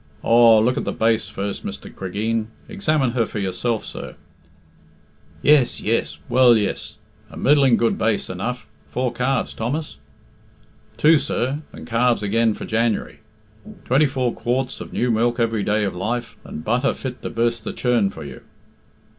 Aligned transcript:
"Aw, 0.23 0.57
look 0.61 0.77
at 0.77 0.83
the 0.83 0.91
base 0.91 1.29
first, 1.29 1.63
Mr. 1.63 1.93
Cregeen. 1.93 2.47
Examine 2.67 3.11
her 3.11 3.23
for 3.27 3.37
yourself, 3.37 3.85
sir." 3.85 4.15
"Yes 5.43 5.79
yes 5.79 6.17
well, 6.27 6.57
yes; 6.57 6.95
a 7.29 7.37
middling 7.37 7.77
good 7.77 7.99
base 7.99 8.27
enough. 8.27 8.65
Four 8.89 9.13
calves, 9.13 9.53
Thomas?" 9.53 9.97
"Two, 10.97 11.19
sir, 11.19 11.59
and 11.71 11.85
calves 11.85 12.23
again 12.23 12.55
for 12.55 12.65
January. 12.65 13.19
Twenty 13.85 14.07
four 14.07 14.33
quarts 14.33 14.81
of 14.81 14.91
new 14.91 15.11
milk 15.11 15.39
every 15.39 15.61
day 15.61 15.83
of 15.83 15.95
life, 15.95 16.35
and 16.43 16.63
butter 16.65 16.93
fit 16.95 17.21
to 17.21 17.29
burst 17.29 17.63
the 17.63 17.71
churn 17.71 18.09
for 18.09 18.23
you." 18.23 18.41